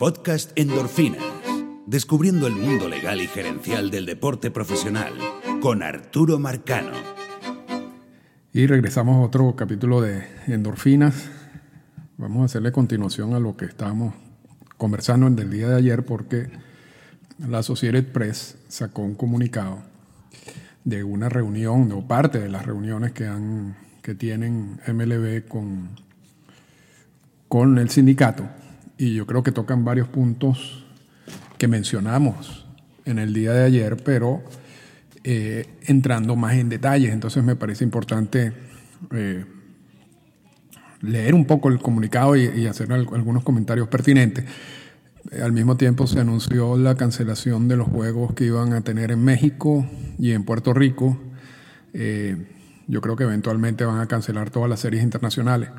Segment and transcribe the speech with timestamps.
[0.00, 1.22] Podcast Endorfinas.
[1.84, 5.12] Descubriendo el mundo legal y gerencial del deporte profesional
[5.60, 6.92] con Arturo Marcano.
[8.54, 11.28] Y regresamos a otro capítulo de Endorfinas.
[12.16, 14.14] Vamos a hacerle continuación a lo que estábamos
[14.78, 16.48] conversando en el día de ayer porque
[17.46, 19.82] la Associated Press sacó un comunicado
[20.82, 25.90] de una reunión o parte de las reuniones que han que tienen MLB con,
[27.48, 28.48] con el sindicato
[29.00, 30.84] y yo creo que tocan varios puntos
[31.56, 32.66] que mencionamos
[33.06, 34.42] en el día de ayer, pero
[35.24, 37.10] eh, entrando más en detalles.
[37.10, 38.52] Entonces me parece importante
[39.12, 39.46] eh,
[41.00, 44.44] leer un poco el comunicado y, hacer algunos comentarios pertinentes.
[45.42, 49.24] Al mismo tiempo se anunció la cancelación de los juegos que iban a tener en
[49.24, 49.86] México
[50.18, 51.18] y en Puerto Rico.
[51.94, 52.36] Eh,
[52.86, 55.70] yo creo que eventualmente van a cancelar todas las series internacionales.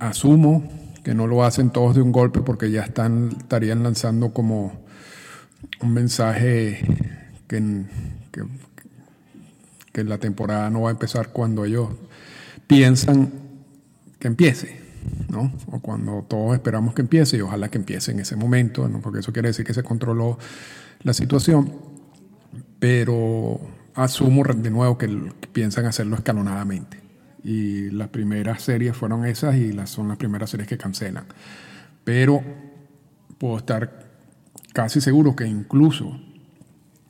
[0.00, 4.72] Asumo que no lo hacen todos de un golpe porque ya están, estarían lanzando como
[5.80, 6.84] un mensaje
[7.46, 7.84] que,
[9.92, 11.90] que, la temporada no va a empezar cuando ellos
[12.66, 13.30] piensan
[14.18, 14.80] que empiece,
[15.28, 15.52] ¿no?
[15.66, 19.30] O cuando todos esperamos que empiece y ojalá que empiece en ese momento, porque eso
[19.32, 20.38] quiere decir que se controló
[21.02, 21.70] la situación,
[22.78, 23.60] pero
[23.94, 25.06] asumo de nuevo que
[25.52, 27.09] piensan hacerlo escalonadamente
[27.42, 31.24] y las primeras series fueron esas y las, son las primeras series que cancelan.
[32.04, 32.42] Pero
[33.38, 34.08] puedo estar
[34.72, 36.20] casi seguro que incluso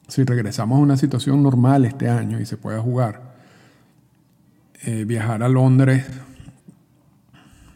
[0.08, 3.34] si regresamos a una situación normal este año y se pueda jugar,
[4.82, 6.06] eh, viajar a Londres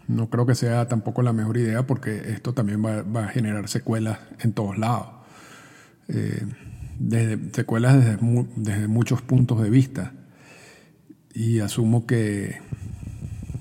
[0.06, 4.18] no creo que sea tampoco la mejor idea porque esto también va, a generar secuelas
[4.40, 5.08] en todos lados.
[6.08, 6.46] Eh,
[7.52, 8.18] secuelas desde,
[8.56, 10.12] desde muchos puntos de vista
[11.34, 12.60] y asumo que,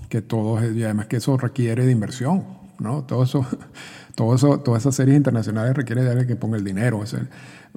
[0.10, 2.46] que todo, y además que eso requiere de inversión,
[2.80, 3.04] ¿no?
[3.04, 3.46] Todo eso,
[4.16, 7.04] todo eso, todas esas series internacionales requiere de alguien que ponga el dinero.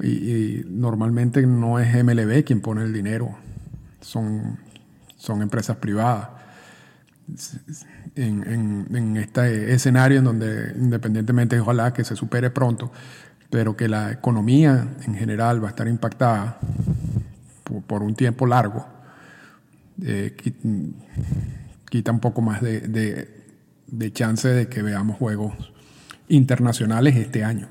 [0.03, 3.37] y, normalmente no es MLB quien pone el dinero,
[4.01, 4.59] son,
[5.17, 6.29] son empresas privadas.
[8.15, 12.93] En, en, este escenario en donde independientemente ojalá que se supere pronto,
[13.51, 16.59] pero que la economía en general va a estar impactada
[17.89, 18.87] por un tiempo largo,
[20.03, 20.37] eh,
[21.89, 23.29] quita un poco más de,
[24.13, 25.73] chance de que veamos juegos
[26.29, 27.69] internacionales este año.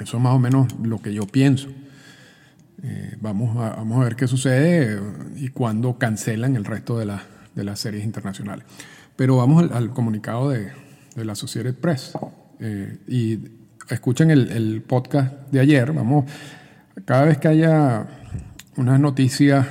[0.00, 1.68] Eso es más o menos lo que yo pienso.
[2.82, 4.98] Eh, vamos, a, vamos a ver qué sucede
[5.36, 7.12] y cuándo cancelan el resto de,
[7.54, 8.64] de las series internacionales.
[9.16, 10.72] Pero vamos al, comunicado de,
[11.16, 12.12] la Associated Press.
[12.60, 13.38] Eh, y
[13.88, 15.92] escuchen el, el, podcast de ayer.
[15.92, 16.30] Vamos,
[17.04, 18.06] cada vez que haya
[18.76, 19.66] unas noticias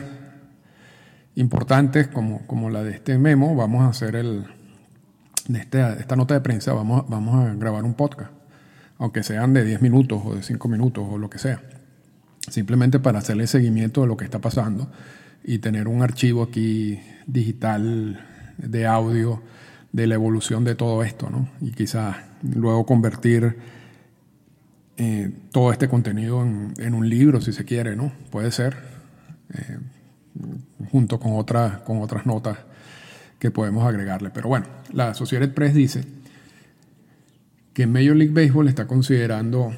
[1.39, 4.45] importantes como, como la de este memo, vamos a hacer el,
[5.47, 8.31] de esta, esta nota de prensa, vamos, vamos a grabar un podcast,
[8.97, 11.61] aunque sean de 10 minutos o de 5 minutos o lo que sea,
[12.49, 14.91] simplemente para hacerle seguimiento de lo que está pasando
[15.41, 18.19] y tener un archivo aquí digital
[18.57, 19.41] de audio
[19.93, 21.47] de la evolución de todo esto, ¿no?
[21.61, 23.57] Y quizás luego convertir
[24.97, 28.11] eh, todo este contenido en, en, un libro, si se quiere, ¿no?
[28.29, 28.75] Puede ser.
[29.53, 29.77] Eh,
[30.91, 32.57] junto con, otras con otras notas
[33.37, 34.29] que podemos agregarle.
[34.29, 36.03] Pero bueno, la Associated Press dice
[37.73, 39.73] que Major League Baseball está considerando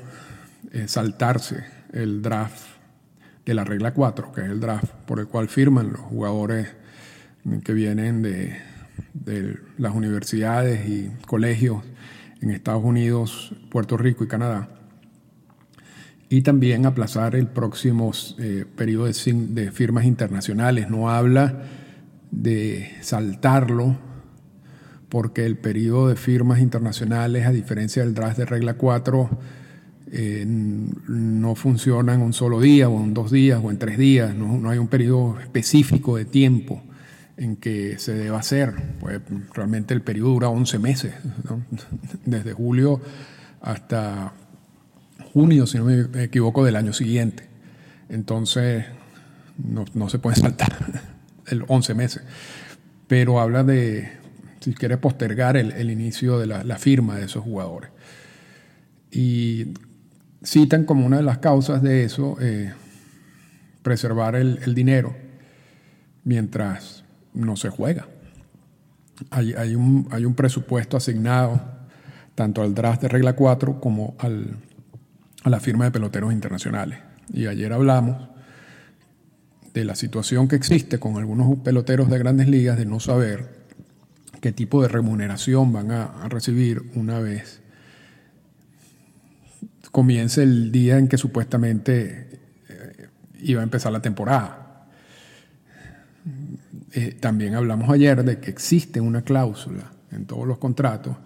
[0.72, 2.64] eh, saltarse el draft
[3.46, 6.68] de la regla 4, que es el draft por el cual firman los jugadores
[7.64, 8.58] que vienen de,
[9.14, 11.84] de las universidades y colegios
[12.40, 14.81] en Estados Unidos, Puerto Rico y Canadá
[16.32, 20.90] y también aplazar el próximo eh, periodo de, firmas internacionales.
[20.90, 21.64] No habla
[22.32, 23.98] de saltarlo
[25.10, 29.30] porque el periodo de firmas internacionales, a diferencia del draft de regla 4,
[30.14, 34.34] eh, no funciona en un solo día o en dos días o en tres días.
[34.34, 36.82] No, hay un periodo específico de tiempo
[37.36, 38.74] en que se deba hacer.
[39.02, 39.20] Pues
[39.54, 41.14] realmente el periodo dura 11 meses,
[42.26, 43.02] desde julio
[43.60, 44.34] hasta
[45.34, 47.48] junio, si no me equivoco, del año siguiente.
[48.10, 48.86] Entonces,
[49.58, 50.76] no, se puede saltar
[51.48, 52.24] el 11 meses.
[53.08, 54.12] Pero habla de,
[54.60, 57.90] si quiere postergar el, inicio de la, firma de esos jugadores.
[59.12, 59.74] Y
[60.44, 62.74] citan como una de las causas de eso eh,
[63.84, 65.16] preservar el, dinero
[66.24, 67.04] mientras
[67.34, 68.08] no se juega.
[69.30, 71.62] Hay, hay, un, hay un presupuesto asignado
[72.34, 74.58] tanto al draft de regla 4 como al
[75.44, 77.00] a la firma de peloteros internacionales.
[77.34, 78.30] Y ayer hablamos
[79.74, 83.62] de la situación que existe con algunos peloteros de grandes ligas de no saber
[84.42, 87.62] qué tipo de remuneración van a, recibir una vez
[89.92, 92.40] comience el día en que supuestamente
[92.70, 93.08] eh,
[93.42, 94.88] iba a empezar la temporada.
[96.94, 101.18] Eh, también hablamos ayer de que existe una cláusula en todos los contratos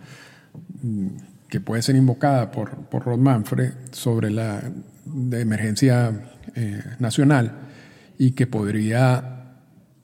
[0.81, 1.07] mm,
[1.49, 4.61] que puede ser invocada por, por Rod Manfred sobre la
[5.05, 7.51] de emergencia eh, nacional
[8.17, 9.43] y que podría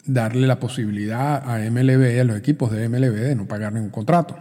[0.06, 4.38] darle la posibilidad a MLB, a los equipos de MLB, de no pagar ningún contrato.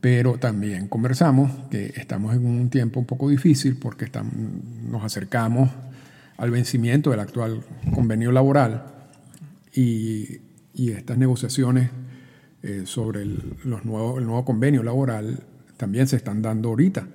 [0.00, 5.70] Pero también conversamos que estamos en un tiempo un poco difícil porque estamos, nos acercamos
[6.36, 7.62] al vencimiento del actual
[7.92, 8.84] convenio laboral
[9.74, 10.38] y,
[10.74, 11.90] y estas negociaciones
[12.62, 15.44] eh, sobre los nuevos, el nuevo convenio laboral
[15.78, 17.08] también se están dando ahorita.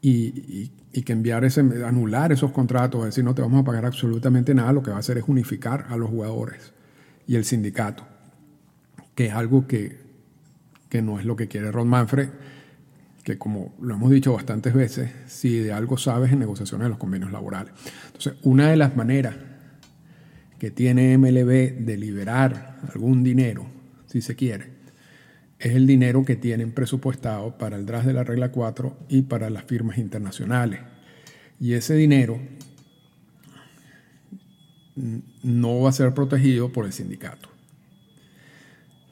[0.00, 4.54] Y, y, que enviar ese, anular esos contratos, decir no te vamos a pagar absolutamente
[4.54, 6.72] nada, lo que va a hacer es unificar a los jugadores
[7.26, 8.06] y el sindicato,
[9.14, 9.98] que es algo que,
[10.88, 12.30] que no es lo que quiere Ron Manfred,
[13.24, 16.98] que como lo hemos dicho bastantes veces, si de algo sabes en negociaciones de los
[16.98, 17.74] convenios laborales.
[18.06, 19.34] Entonces, una de las maneras
[20.58, 23.66] que tiene MLB de liberar algún dinero,
[24.06, 24.75] si se quiere,
[25.58, 29.48] es el dinero que tienen presupuestado para el draft de la regla 4 y para
[29.50, 30.80] las firmas internacionales.
[31.58, 32.38] Y ese dinero
[35.42, 37.48] no va a ser protegido por el sindicato.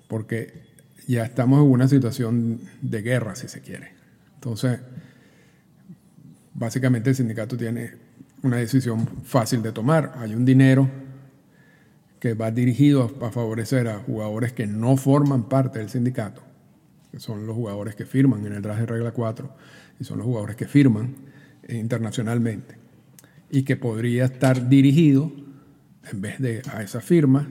[0.08, 0.64] Porque
[1.06, 3.93] ya estamos en una situación de guerra, si se quiere.
[4.35, 4.81] Entonces,
[6.52, 7.93] básicamente el sindicato tiene
[8.43, 10.12] una decisión fácil de tomar.
[10.17, 10.91] Hay un dinero
[12.25, 16.41] que va dirigido a favorecer a jugadores que no forman parte del sindicato,
[17.12, 19.50] que son los jugadores que firman en el de regla 4
[20.00, 21.17] y son los jugadores que firman
[21.69, 22.79] internacionalmente,
[23.50, 25.32] y que podría estar dirigido,
[26.11, 27.44] en vez de a esas firmas,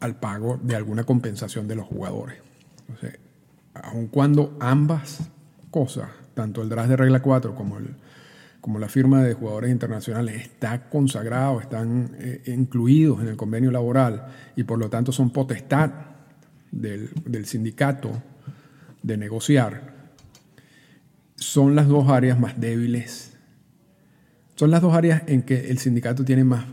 [0.00, 2.38] al pago de alguna compensación de los jugadores.
[2.80, 3.20] Entonces,
[3.72, 5.30] aun cuando ambas
[5.70, 7.86] cosas, tanto el draft de regla 4 como el
[8.66, 14.26] como la firma de jugadores internacionales está consagrado, están eh, incluidos en el convenio laboral
[14.56, 15.92] y por lo tanto son potestad
[16.72, 18.10] del, del sindicato
[19.04, 20.10] de negociar,
[21.36, 23.36] son las dos áreas más débiles.
[24.56, 26.66] Son las dos áreas en que el sindicato tiene más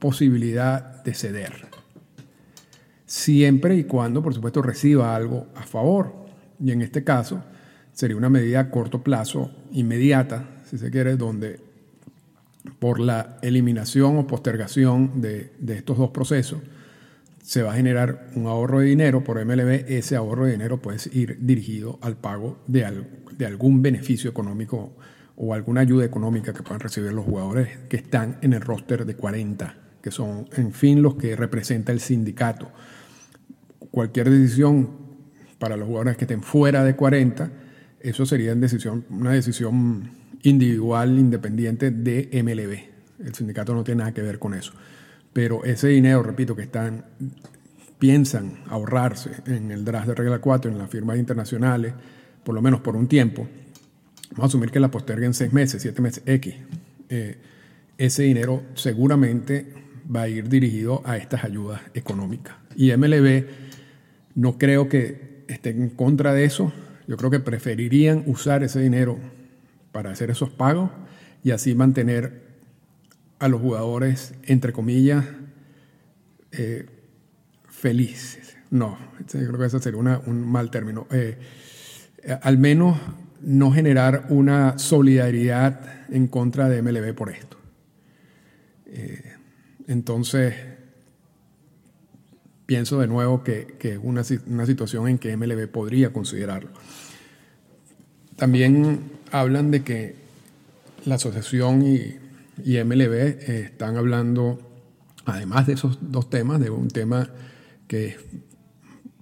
[0.00, 1.68] posibilidad de ceder.
[3.06, 6.26] Siempre y cuando, por supuesto, reciba algo a favor.
[6.58, 7.44] Y en este caso,
[7.92, 11.60] sería una medida a corto plazo, inmediata, si se quiere, donde
[12.78, 16.60] por la eliminación o postergación de, estos dos procesos
[17.42, 19.86] se va a generar un ahorro de dinero por MLB.
[19.88, 23.04] Ese ahorro de dinero puede ir dirigido al pago de,
[23.36, 24.92] de algún beneficio económico
[25.36, 29.14] o alguna ayuda económica que puedan recibir los jugadores que están en el roster de
[29.14, 32.70] 40, que son, en fin, los que representa el sindicato.
[33.90, 34.90] Cualquier decisión
[35.58, 37.50] para los jugadores que estén fuera de 40,
[38.00, 38.52] eso sería
[39.10, 40.10] una decisión
[40.42, 43.26] individual independiente de MLB.
[43.26, 44.72] El sindicato no tiene nada que ver con eso.
[45.32, 47.04] Pero ese dinero, repito, que están
[47.98, 51.92] piensan ahorrarse en el draft de regla 4, en las firmas internacionales,
[52.44, 53.48] por lo menos por un tiempo,
[54.30, 56.54] vamos a asumir que la posterguen seis meses, siete meses, X.
[57.08, 57.36] Eh,
[57.98, 59.74] ese dinero seguramente
[60.14, 62.54] va a ir dirigido a estas ayudas económicas.
[62.76, 63.46] Y MLB
[64.36, 66.72] no creo que esté en contra de eso.
[67.08, 69.18] Yo creo que preferirían usar ese dinero
[69.92, 70.90] para hacer esos pagos
[71.42, 72.48] y así mantener
[73.38, 75.24] a los jugadores, entre comillas,
[76.52, 76.86] eh,
[77.68, 78.56] felices.
[78.70, 81.06] No, yo creo que ese sería un mal término.
[81.10, 81.38] Eh,
[82.42, 82.98] al menos
[83.40, 87.56] no generar una solidaridad en contra de MLB por esto.
[88.86, 89.34] Eh,
[89.86, 90.54] entonces,
[92.66, 96.70] pienso de nuevo que, es una, una situación en que MLB podría considerarlo.
[98.36, 100.16] También hablan de que
[101.04, 102.16] la asociación y,
[102.58, 104.58] MLB eh, están hablando,
[105.24, 107.30] además de esos dos temas, de un tema
[107.86, 108.16] que es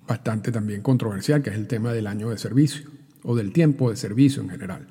[0.06, 2.90] bastante también controversial, que es el tema del año de servicio
[3.22, 4.86] o del tiempo de servicio en general.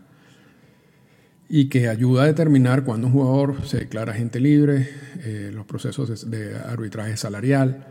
[1.47, 4.89] Y que ayuda a determinar cuándo un jugador se declara agente libre,
[5.23, 7.87] eh, los procesos de, arbitraje salarial,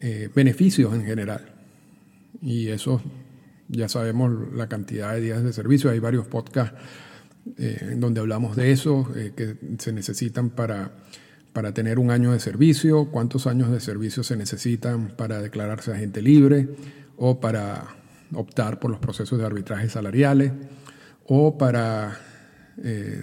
[0.00, 1.52] eh, beneficios en general.
[2.42, 3.02] Y eso
[3.70, 5.90] ya sabemos la cantidad de días de servicio.
[5.90, 6.78] Hay varios podcasts
[7.56, 10.92] eh, donde hablamos de eso, eh, que se necesitan para,
[11.52, 16.20] para tener un año de servicio, cuántos años de servicio se necesitan para declararse agente
[16.20, 16.68] libre
[17.16, 17.96] o para
[18.34, 20.52] optar por los procesos de arbitraje salariales
[21.26, 22.18] o para
[22.82, 23.22] eh,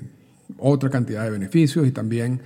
[0.58, 2.42] otra cantidad de beneficios y también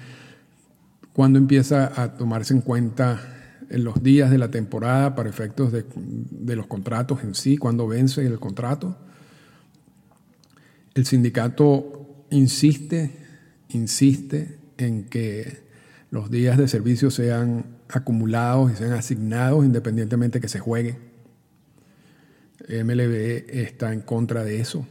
[1.14, 3.41] cuando empieza a tomarse en cuenta
[3.72, 8.26] en los días de la temporada para efectos de, los contratos en sí, cuando vence
[8.26, 8.98] el contrato.
[10.94, 13.16] El sindicato insiste,
[13.70, 15.64] insiste en que
[16.10, 20.98] los días de servicio sean acumulados y sean asignados independientemente que se juegue.
[22.68, 24.86] MLB está en contra de eso.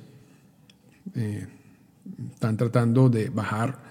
[1.14, 1.46] Eh,
[2.32, 3.82] están tratando de bajar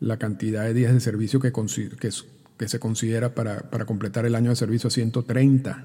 [0.00, 2.10] la cantidad de días de servicio que, que,
[2.66, 5.84] se considera para, completar el año de servicio a 130.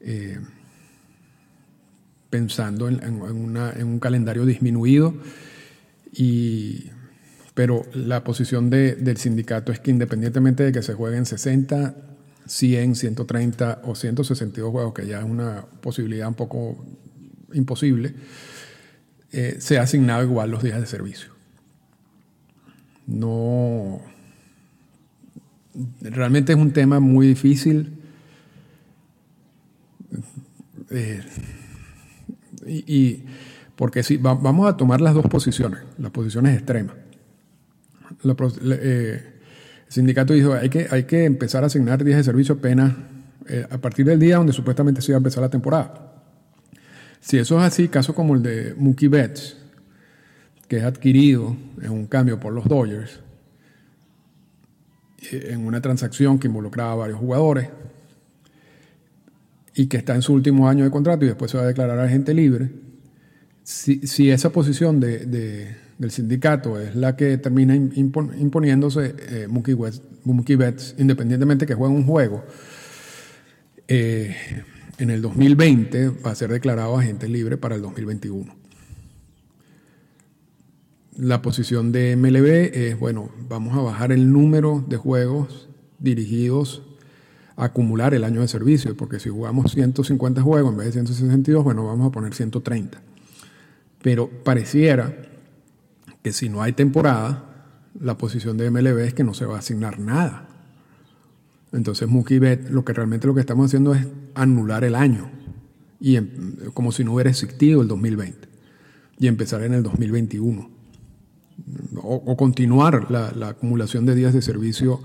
[0.00, 0.38] Eh,
[2.30, 5.14] pensando en, un calendario disminuido,
[6.12, 6.90] y,
[7.54, 11.94] pero la posición del sindicato es que independientemente de que se jueguen 60,
[12.46, 16.84] 100, 130 o 162 juegos, que ya es una posibilidad un poco
[17.52, 18.14] imposible,
[19.32, 21.32] eh, se ha asignado igual los días de servicio.
[23.06, 24.15] No.
[26.00, 27.92] Realmente es un tema muy difícil.
[30.90, 31.22] Eh,
[32.66, 33.24] y,
[33.74, 36.96] porque si vamos a tomar las dos posiciones, las posiciones extremas.
[38.24, 39.22] Eh,
[39.86, 42.94] el sindicato dijo hay que, hay que empezar a asignar días de servicio apenas
[43.48, 46.22] eh, a partir del día donde supuestamente se iba a empezar la temporada.
[47.20, 49.56] Si eso es así, caso como el de Mookie Betts,
[50.68, 53.20] que es adquirido en un cambio por los Dodgers,
[55.32, 57.68] en una transacción que involucraba a varios jugadores,
[59.76, 61.98] y que está en su último año de contrato y después se va a declarar
[61.98, 62.70] agente libre,
[63.62, 71.74] si, esa posición del sindicato es la que termina imponiéndose, eh, Mookie, Betts, independientemente que
[71.74, 72.44] juegue un juego,
[73.88, 74.34] eh,
[74.98, 78.65] en el 2020 va a ser declarado agente libre para el 2021.
[81.18, 85.68] La posición de MLB es, bueno, vamos a bajar el número de juegos
[85.98, 86.82] dirigidos
[87.56, 91.86] acumular el año de servicio, porque si jugamos 150 juegos en vez de 162, bueno,
[91.86, 93.00] vamos a poner 130.
[94.02, 95.16] Pero pareciera
[96.22, 97.66] que si no hay temporada,
[97.98, 100.48] la posición de MLB es que no se va a asignar nada.
[101.72, 105.30] Entonces Mookie Bet, lo que realmente lo que estamos haciendo es anular el año,
[105.98, 108.48] y em, como si no hubiera existido el 2020,
[109.18, 110.75] y empezar en el 2021.
[112.02, 115.00] O, continuar la, acumulación de días de servicio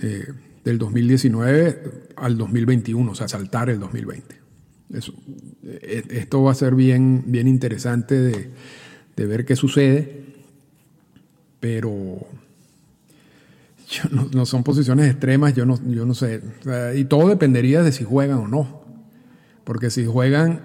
[0.00, 0.26] eh,
[0.64, 4.36] del 2019 al 2021, o sea, saltar el 2020.
[4.92, 10.26] E, esto va a ser bien, bien interesante de, ver qué sucede,
[11.60, 12.18] pero
[14.10, 16.42] no, son posiciones extremas, yo no, yo no sé.
[16.96, 18.84] y todo dependería de si juegan o no.
[19.64, 20.60] Porque si juegan,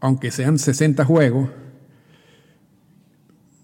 [0.00, 1.50] aunque sean 60 juegos,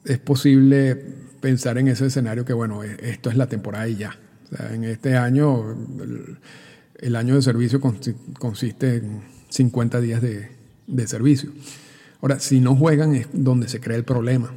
[0.04, 0.94] es posible
[1.40, 4.16] pensar en ese escenario que, bueno, e, esto es la temporada y ya
[4.72, 5.76] en este año,
[6.98, 11.52] el, año de servicio consiste en 50 días de, servicio.
[12.20, 14.52] Ahora, si no juegan es donde se crea el problema.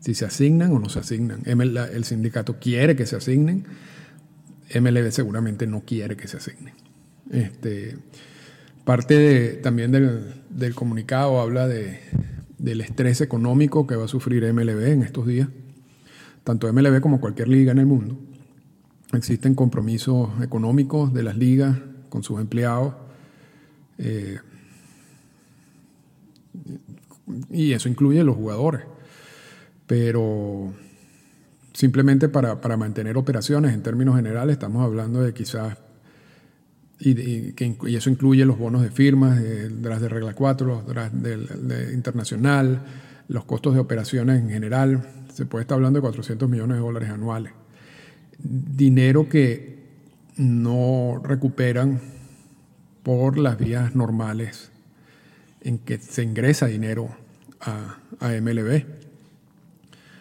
[0.00, 1.42] Si se asignan o no se asignan.
[1.44, 3.64] el sindicato quiere que se asignen,
[4.74, 6.74] MLB seguramente no quiere que se asignen.
[7.32, 7.98] Este,
[8.84, 11.66] parte también del, comunicado habla
[12.66, 15.48] del estrés económico que va a sufrir MLB en estos días
[16.46, 18.16] tanto MLB como cualquier liga en el mundo,
[19.12, 21.76] existen compromisos económicos de las ligas
[22.08, 22.94] con sus empleados.
[23.98, 24.38] Eh,
[27.50, 28.82] y eso incluye los jugadores.
[29.88, 30.72] Pero
[31.72, 35.78] simplemente para, mantener operaciones en términos generales, estamos hablando de quizás,
[36.98, 37.54] y,
[37.94, 42.82] eso incluye los bonos de firmas, de, las de regla 4, los de internacional,
[43.28, 47.10] los costos de operaciones en general, se puede estar hablando de 400 millones de dólares
[47.10, 47.52] anuales.
[48.38, 49.76] Dinero que
[50.36, 52.00] no recuperan
[53.02, 54.70] por las vías normales
[55.60, 57.08] en que se ingresa dinero
[57.60, 58.84] a, MLB.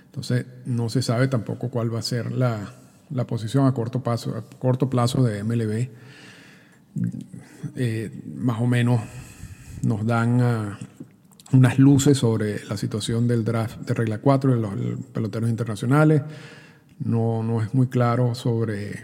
[0.08, 2.74] Entonces, no se sabe tampoco cuál va a ser la,
[3.28, 5.90] posición a corto, plazo, a corto plazo de MLB.
[7.76, 9.02] Eh, más o menos
[9.84, 10.80] nos dan a
[11.52, 14.74] unas luces sobre la situación del draft de regla 4 de los
[15.14, 16.22] peloteros internacionales.
[17.00, 19.04] No, no es muy claro sobre,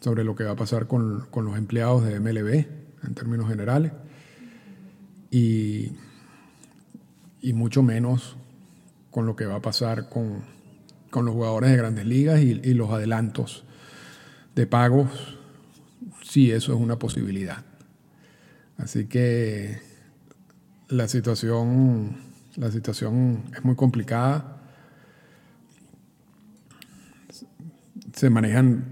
[0.00, 2.66] sobre lo que va a pasar con, los empleados de MLB
[3.04, 3.92] en términos generales.
[5.30, 5.92] Y,
[7.54, 8.36] mucho menos
[9.10, 10.42] con lo que va a pasar con,
[11.12, 13.64] los jugadores de grandes ligas y, y los adelantos
[14.54, 15.37] de pagos,
[16.28, 17.64] si eso es una posibilidad.
[18.76, 19.78] Así que
[20.88, 22.16] la situación,
[22.56, 24.60] la situación es muy complicada.
[28.14, 28.84] Se manejan,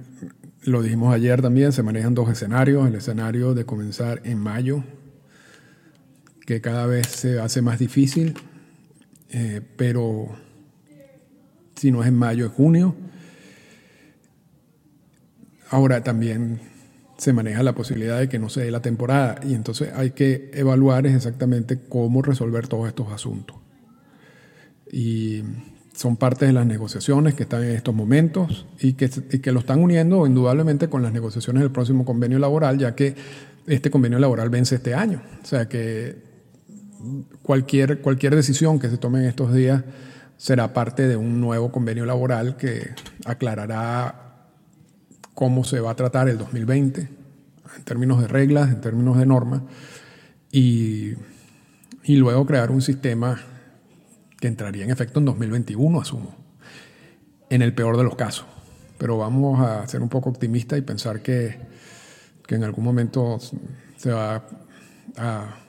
[0.63, 2.89] lo dijimos ayer también, se manejan dos escenarios.
[2.89, 4.83] El escenario de comenzar en mayo,
[6.47, 8.35] que cada vez se hace más difícil,
[9.31, 10.29] eh, pero
[11.75, 12.97] si no es en mayo, es junio.
[15.69, 16.76] Ahora también
[17.17, 20.51] se maneja la posibilidad de que no se dé la temporada y entonces hay que
[20.53, 23.57] evaluar exactamente cómo resolver todos estos asuntos.
[24.93, 25.43] Y
[25.95, 29.61] son parte de las negociaciones que están en estos momentos y que, y que lo
[29.61, 33.15] están uniendo indudablemente con las negociaciones del próximo convenio laboral, ya que
[33.67, 35.23] este convenio laboral vence este año.
[35.43, 36.17] O sea que
[37.43, 39.85] cualquier, cualquier decisión que se tome en estos días
[40.37, 42.91] será parte de un nuevo convenio laboral que
[43.25, 44.26] aclarará
[45.37, 47.01] cómo se va a tratar el 2020
[47.77, 49.61] en términos de reglas, en términos de normas,
[50.51, 51.13] y,
[52.05, 53.39] y luego crear un sistema
[54.41, 56.35] que entraría en efecto en 2021, asumo,
[57.51, 58.47] en el peor de los casos.
[58.97, 61.59] Pero vamos a ser un poco optimistas y pensar que,
[62.47, 63.39] que en algún momento
[63.99, 64.43] se va
[65.19, 65.66] a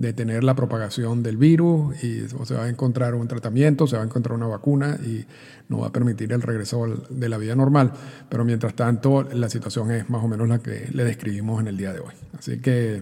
[0.00, 4.06] detener la propagación del virus y se va a encontrar un tratamiento, se va a
[4.06, 5.26] encontrar una vacuna y
[5.68, 7.92] no va a permitir el regreso de la vida normal.
[8.30, 11.76] Pero mientras tanto, la situación es más o menos la que le describimos en el
[11.76, 12.14] día de hoy.
[12.38, 12.96] Así que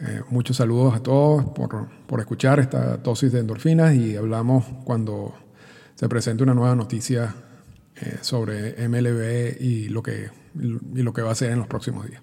[0.00, 5.32] eh, muchos saludos a todos por, por escuchar esta dosis de endorfinas y hablamos cuando
[5.94, 7.32] se presente una nueva noticia
[7.94, 10.30] eh, sobre MLB y lo, que,
[10.60, 12.22] y lo que va a ser en los próximos días.